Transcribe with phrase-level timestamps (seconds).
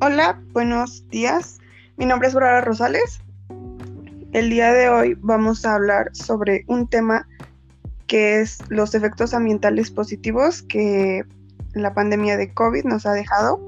[0.00, 1.58] Hola, buenos días.
[1.96, 3.20] Mi nombre es Brara Rosales.
[4.32, 7.26] El día de hoy vamos a hablar sobre un tema
[8.06, 11.24] que es los efectos ambientales positivos que
[11.72, 13.60] la pandemia de COVID nos ha dejado.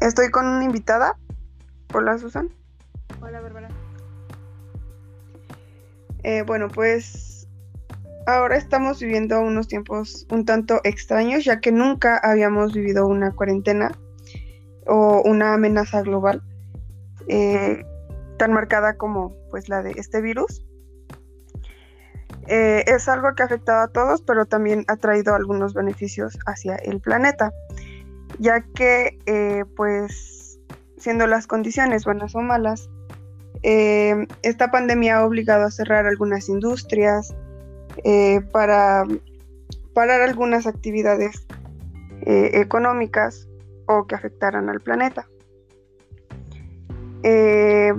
[0.00, 1.18] Estoy con una invitada.
[1.92, 2.48] Hola, Susan.
[3.20, 3.68] Hola, Bárbara.
[6.22, 7.46] Eh, bueno, pues
[8.26, 13.92] ahora estamos viviendo unos tiempos un tanto extraños, ya que nunca habíamos vivido una cuarentena
[14.88, 16.42] o una amenaza global
[17.28, 17.84] eh,
[18.38, 20.64] tan marcada como pues la de este virus.
[22.46, 26.76] Eh, es algo que ha afectado a todos, pero también ha traído algunos beneficios hacia
[26.76, 27.52] el planeta,
[28.38, 30.58] ya que eh, pues
[30.96, 32.88] siendo las condiciones buenas o malas,
[33.62, 37.34] esta pandemia ha obligado a cerrar algunas industrias
[38.52, 39.04] para
[39.94, 41.44] parar algunas actividades
[42.24, 43.47] económicas
[43.88, 45.26] o que afectaran al planeta.
[47.24, 47.92] Eh,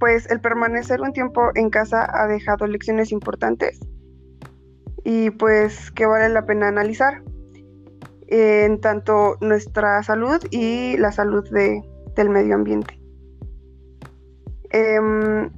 [0.00, 3.78] pues el permanecer un tiempo en casa ha dejado lecciones importantes
[5.04, 7.22] y pues que vale la pena analizar
[8.28, 11.82] en tanto nuestra salud y la salud de,
[12.16, 12.98] del medio ambiente.
[14.70, 15.50] Em,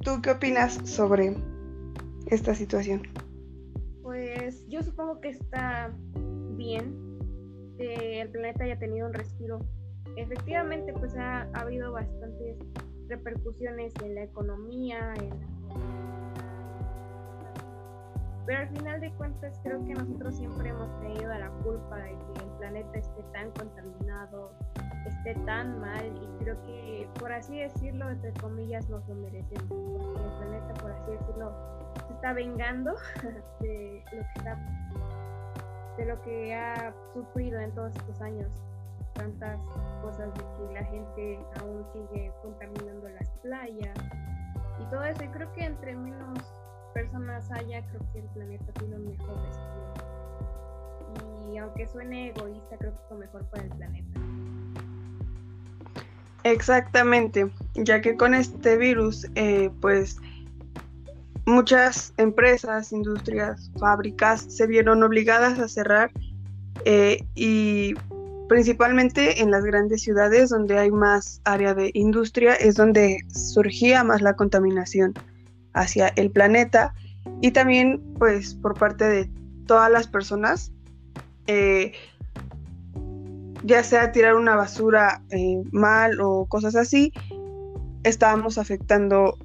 [0.00, 1.36] ¿Tú qué opinas sobre
[2.26, 3.02] esta situación?
[4.24, 5.92] Pues yo supongo que está
[6.56, 7.18] bien
[7.76, 9.58] que el planeta haya tenido un respiro.
[10.16, 12.56] Efectivamente, pues ha, habido bastantes
[13.08, 15.12] repercusiones en la economía,
[18.46, 22.44] pero al final de cuentas creo que nosotros siempre hemos tenido la culpa de que
[22.44, 24.52] el planeta esté tan contaminado,
[25.10, 30.22] esté tan mal y creo que por así decirlo, entre comillas, nos lo merecemos, porque
[30.22, 31.52] el planeta, por así decirlo,
[32.06, 32.94] se está vengando
[33.60, 34.04] de
[36.06, 38.50] lo que ha sufrido en todos estos años
[39.14, 39.60] tantas
[40.02, 43.96] cosas de que la gente aún sigue contaminando las playas
[44.80, 45.22] y todo eso.
[45.24, 46.38] Y creo que entre menos
[46.92, 49.94] personas haya creo que el planeta tiene un mejor destino.
[51.52, 54.23] Y aunque suene egoísta creo que es lo mejor para el planeta
[56.44, 60.18] Exactamente, ya que con este virus, eh, pues
[61.46, 66.10] muchas empresas, industrias, fábricas se vieron obligadas a cerrar
[66.84, 67.94] eh, y
[68.48, 74.20] principalmente en las grandes ciudades donde hay más área de industria es donde surgía más
[74.20, 75.14] la contaminación
[75.72, 76.94] hacia el planeta
[77.40, 79.30] y también pues por parte de
[79.66, 80.72] todas las personas
[81.46, 81.92] eh,
[83.64, 87.12] ya sea tirar una basura eh, mal o cosas así
[88.04, 89.36] estábamos afectando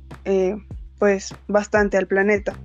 [1.00, 2.56] pues bastante al planeta.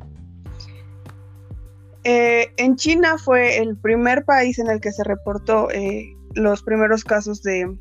[2.04, 7.02] Eh, en China fue el primer país en el que se reportó eh, los primeros
[7.02, 7.74] casos de,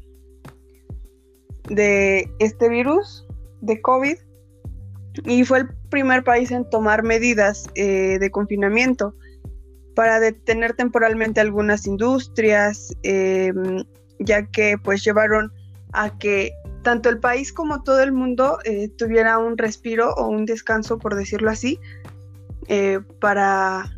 [1.70, 3.28] de este virus,
[3.60, 4.16] de COVID,
[5.26, 9.14] y fue el primer país en tomar medidas eh, de confinamiento
[9.96, 12.94] para detener temporalmente algunas industrias,
[14.20, 15.52] ya que pues llevaron
[15.94, 20.46] a que tanto el país como todo el mundo eh, tuviera un respiro o un
[20.46, 21.80] descanso, por decirlo así,
[22.68, 23.98] eh, para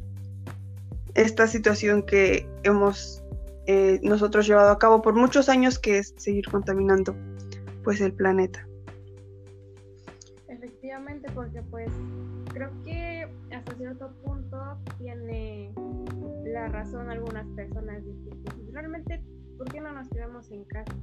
[1.15, 3.23] esta situación que hemos
[3.67, 7.15] eh, nosotros llevado a cabo por muchos años, que es seguir contaminando
[7.83, 8.67] pues el planeta.
[11.33, 11.91] Porque pues
[12.53, 14.57] creo que hasta cierto punto
[14.97, 15.73] tiene
[16.45, 18.03] la razón algunas personas
[18.71, 19.21] realmente,
[19.57, 20.95] ¿por qué no nos quedamos en casa?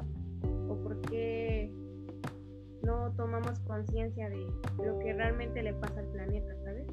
[0.69, 1.71] o por qué
[2.83, 4.47] no tomamos conciencia de
[4.85, 6.87] lo que realmente le pasa al planeta, ¿sabes?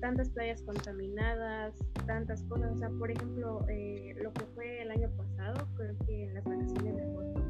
[0.00, 1.74] Tantas playas contaminadas,
[2.06, 6.24] tantas cosas, o sea, por ejemplo, eh, lo que fue el año pasado, creo que
[6.24, 7.42] en las vacaciones de agosto,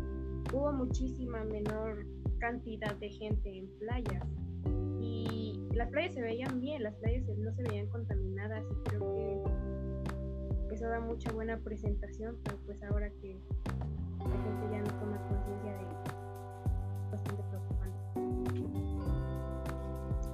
[0.55, 2.07] hubo muchísima menor
[2.39, 4.25] cantidad de gente en playas
[5.75, 9.15] las playas se veían bien, las playas no se veían contaminadas y creo
[10.69, 13.39] que eso da mucha buena presentación, pero pues ahora que
[14.19, 15.85] la gente ya no toma conciencia de
[17.13, 17.99] bastante preocupante.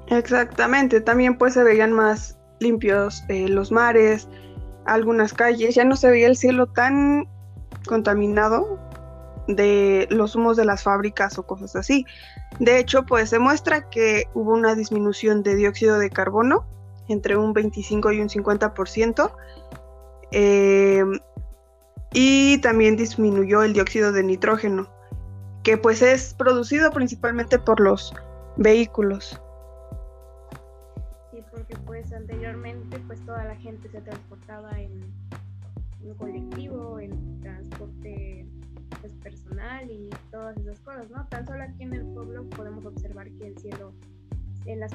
[0.08, 4.28] Exactamente, también pues se veían más limpios eh, los mares,
[4.86, 7.28] algunas calles, ya no se veía el cielo tan
[7.86, 8.79] contaminado
[9.56, 12.06] de los humos de las fábricas o cosas así.
[12.58, 16.66] De hecho, pues se muestra que hubo una disminución de dióxido de carbono
[17.08, 19.32] entre un 25 y un 50%.
[20.32, 21.04] Eh,
[22.12, 24.88] y también disminuyó el dióxido de nitrógeno,
[25.62, 28.12] que pues es producido principalmente por los
[28.56, 29.40] vehículos.
[31.30, 35.12] Sí, porque pues anteriormente pues toda la gente se transportaba en,
[36.02, 38.46] un colectivo, en transporte
[39.22, 41.26] personal y todas esas cosas, ¿no?
[41.28, 43.92] Tan solo aquí en el pueblo podemos observar que el cielo
[44.66, 44.92] en las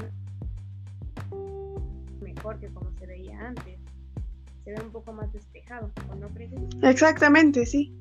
[2.22, 3.80] mejor que como se veía antes.
[4.64, 6.88] Se ve un poco más despejado, no?
[6.88, 7.94] Exactamente, sí.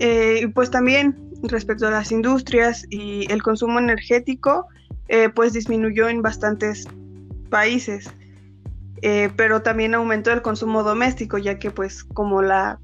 [0.00, 4.66] Eh, pues también respecto a las industrias y el consumo energético,
[5.08, 6.86] eh, pues disminuyó en bastantes
[7.50, 8.10] países.
[9.02, 12.80] Eh, pero también aumentó el consumo doméstico, ya que pues como la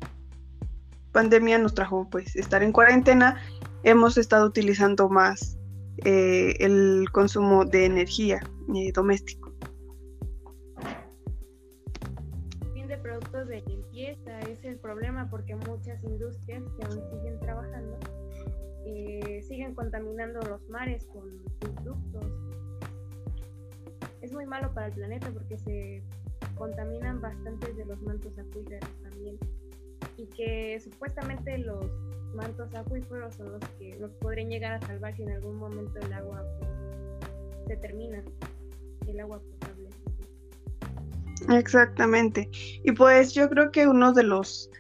[1.21, 3.39] pandemia nos trajo pues estar en cuarentena,
[3.83, 5.59] hemos estado utilizando más
[6.03, 8.41] el consumo de energía
[8.95, 9.53] doméstico.
[12.73, 17.99] Fin de productos de limpieza es el problema porque muchas industrias que aún siguen trabajando
[18.87, 21.29] eh, siguen contaminando los mares con
[21.59, 22.33] productos.
[24.23, 26.03] Es muy malo para el planeta porque se
[26.55, 29.39] contaminan bastantes de los mantos acuíferos también
[30.21, 31.87] y que supuestamente los
[32.35, 36.13] mantos acuíferos son los que nos podrían llegar a salvar si en algún momento el
[36.13, 36.45] agua
[37.67, 38.23] se termina,
[39.07, 39.89] el agua potable.
[41.49, 42.51] Exactamente.
[42.85, 44.71] Y pues yo creo que uno de los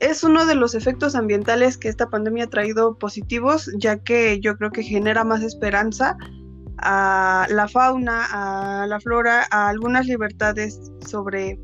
[0.00, 4.56] es uno de los efectos ambientales que esta pandemia ha traído positivos, ya que yo
[4.56, 6.16] creo que genera más esperanza
[6.78, 11.60] a la fauna, a la flora, a algunas libertades sobre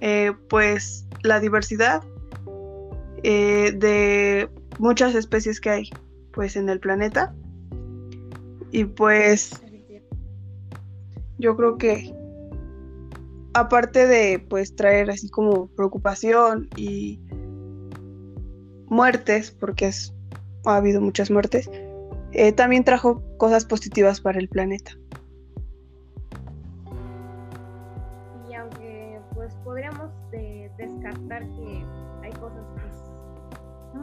[0.00, 2.02] eh, pues la diversidad
[3.22, 5.90] eh, de muchas especies que hay
[6.32, 7.34] pues en el planeta.
[8.72, 9.60] Y pues
[11.38, 12.14] yo creo que
[13.54, 17.18] aparte de pues traer así como preocupación y
[18.86, 19.90] muertes, porque
[20.66, 21.70] ha habido muchas muertes,
[22.32, 24.92] eh, también trajo cosas positivas para el planeta.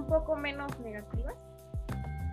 [0.08, 1.36] Poco menos negativas,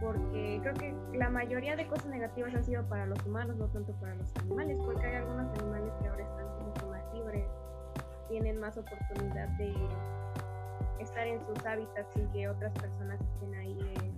[0.00, 3.92] porque creo que la mayoría de cosas negativas han sido para los humanos, no tanto
[3.94, 7.46] para los animales, porque hay algunos animales que ahora están mucho más libres,
[8.28, 9.74] tienen más oportunidad de
[11.00, 14.12] estar en sus hábitats sin que otras personas estén ahí eh,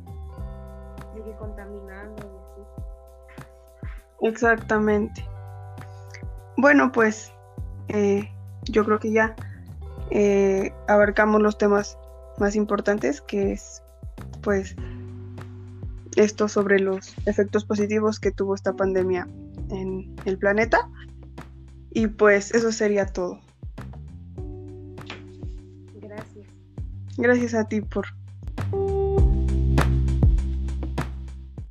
[1.39, 2.63] contaminando y así.
[4.23, 5.25] Exactamente.
[6.57, 7.33] Bueno, pues
[7.89, 8.31] eh,
[8.65, 9.37] yo creo que ya
[10.11, 11.99] eh, abarcamos los temas
[12.39, 13.83] más importantes, que es
[14.43, 14.77] pues
[16.17, 19.29] esto sobre los efectos positivos que tuvo esta pandemia
[19.71, 20.89] en el planeta.
[21.91, 23.41] Y pues eso sería todo.
[25.95, 26.47] Gracias.
[27.17, 28.07] Gracias a ti por